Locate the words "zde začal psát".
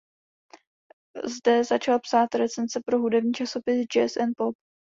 1.23-2.35